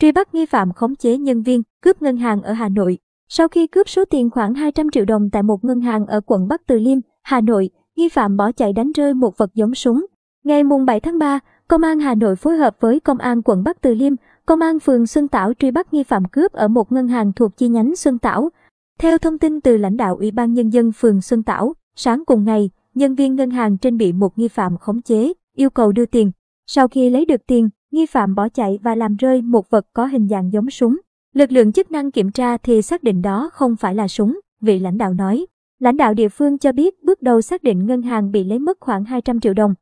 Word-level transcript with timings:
truy 0.00 0.12
bắt 0.12 0.34
nghi 0.34 0.46
phạm 0.46 0.72
khống 0.72 0.96
chế 0.96 1.18
nhân 1.18 1.42
viên, 1.42 1.62
cướp 1.82 2.02
ngân 2.02 2.16
hàng 2.16 2.42
ở 2.42 2.52
Hà 2.52 2.68
Nội. 2.68 2.98
Sau 3.28 3.48
khi 3.48 3.66
cướp 3.66 3.88
số 3.88 4.04
tiền 4.04 4.30
khoảng 4.30 4.54
200 4.54 4.90
triệu 4.90 5.04
đồng 5.04 5.30
tại 5.30 5.42
một 5.42 5.64
ngân 5.64 5.80
hàng 5.80 6.06
ở 6.06 6.20
quận 6.26 6.48
Bắc 6.48 6.66
Từ 6.66 6.78
Liêm, 6.78 6.98
Hà 7.22 7.40
Nội, 7.40 7.70
nghi 7.96 8.08
phạm 8.08 8.36
bỏ 8.36 8.52
chạy 8.52 8.72
đánh 8.72 8.92
rơi 8.92 9.14
một 9.14 9.38
vật 9.38 9.50
giống 9.54 9.74
súng. 9.74 10.06
Ngày 10.44 10.64
mùng 10.64 10.84
7 10.84 11.00
tháng 11.00 11.18
3, 11.18 11.38
Công 11.68 11.82
an 11.82 11.98
Hà 11.98 12.14
Nội 12.14 12.36
phối 12.36 12.56
hợp 12.56 12.76
với 12.80 13.00
Công 13.00 13.18
an 13.18 13.42
quận 13.42 13.64
Bắc 13.64 13.80
Từ 13.80 13.94
Liêm, 13.94 14.12
Công 14.46 14.60
an 14.60 14.80
phường 14.80 15.06
Xuân 15.06 15.28
Tảo 15.28 15.52
truy 15.58 15.70
bắt 15.70 15.94
nghi 15.94 16.02
phạm 16.02 16.24
cướp 16.24 16.52
ở 16.52 16.68
một 16.68 16.92
ngân 16.92 17.08
hàng 17.08 17.32
thuộc 17.32 17.56
chi 17.56 17.68
nhánh 17.68 17.96
Xuân 17.96 18.18
Tảo. 18.18 18.50
Theo 18.98 19.18
thông 19.18 19.38
tin 19.38 19.60
từ 19.60 19.76
lãnh 19.76 19.96
đạo 19.96 20.16
Ủy 20.16 20.30
ban 20.30 20.54
Nhân 20.54 20.70
dân 20.70 20.92
phường 20.92 21.20
Xuân 21.20 21.42
Tảo, 21.42 21.74
sáng 21.96 22.24
cùng 22.24 22.44
ngày, 22.44 22.70
nhân 22.94 23.14
viên 23.14 23.36
ngân 23.36 23.50
hàng 23.50 23.78
trên 23.78 23.96
bị 23.96 24.12
một 24.12 24.38
nghi 24.38 24.48
phạm 24.48 24.78
khống 24.78 25.02
chế, 25.02 25.32
yêu 25.56 25.70
cầu 25.70 25.92
đưa 25.92 26.06
tiền. 26.06 26.30
Sau 26.66 26.88
khi 26.88 27.10
lấy 27.10 27.24
được 27.24 27.46
tiền, 27.46 27.68
nghi 27.90 28.06
phạm 28.06 28.34
bỏ 28.34 28.48
chạy 28.48 28.78
và 28.82 28.94
làm 28.94 29.16
rơi 29.16 29.42
một 29.42 29.70
vật 29.70 29.86
có 29.92 30.06
hình 30.06 30.28
dạng 30.28 30.52
giống 30.52 30.70
súng. 30.70 30.98
Lực 31.34 31.52
lượng 31.52 31.72
chức 31.72 31.90
năng 31.90 32.10
kiểm 32.10 32.30
tra 32.30 32.56
thì 32.56 32.82
xác 32.82 33.02
định 33.02 33.22
đó 33.22 33.50
không 33.52 33.76
phải 33.76 33.94
là 33.94 34.08
súng, 34.08 34.40
vị 34.60 34.78
lãnh 34.78 34.98
đạo 34.98 35.14
nói. 35.14 35.46
Lãnh 35.78 35.96
đạo 35.96 36.14
địa 36.14 36.28
phương 36.28 36.58
cho 36.58 36.72
biết 36.72 37.04
bước 37.04 37.22
đầu 37.22 37.40
xác 37.40 37.62
định 37.62 37.86
ngân 37.86 38.02
hàng 38.02 38.30
bị 38.30 38.44
lấy 38.44 38.58
mất 38.58 38.78
khoảng 38.80 39.04
200 39.04 39.40
triệu 39.40 39.54
đồng. 39.54 39.74